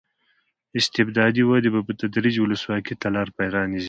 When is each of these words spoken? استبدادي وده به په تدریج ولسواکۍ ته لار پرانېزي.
استبدادي 0.79 1.41
وده 1.51 1.69
به 1.73 1.81
په 1.87 1.93
تدریج 2.01 2.35
ولسواکۍ 2.39 2.95
ته 3.01 3.07
لار 3.15 3.27
پرانېزي. 3.37 3.79